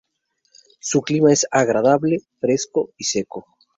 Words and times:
Su 0.79 1.03
clima 1.03 1.31
es 1.31 1.45
agradable, 1.51 2.21
fresco 2.39 2.89
y 2.97 3.03
seco. 3.03 3.45